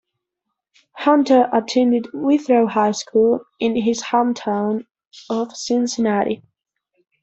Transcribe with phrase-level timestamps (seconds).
[0.95, 4.87] Hunter attended Withrow High School in his hometown
[5.29, 6.41] of Cincinnati.